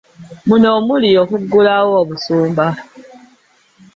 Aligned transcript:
Muno 0.47 0.67
omuli 0.77 1.09
okuggulawo 1.21 1.91
obusumba 2.01 2.65